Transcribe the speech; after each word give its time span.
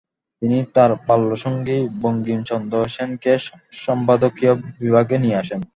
তিনি 0.41 0.57
তার 0.75 0.91
বাল্যসঙ্গী 1.07 1.77
বঙ্কিমচন্দ্র 2.01 2.75
সেনকে 2.89 3.31
সম্পাদকীয় 3.81 4.53
বিভাগে 4.79 5.15
নিয়ে 5.17 5.39
আসেন। 5.43 5.59